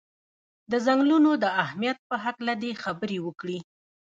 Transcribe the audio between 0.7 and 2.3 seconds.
د څنګلونو د اهمیت په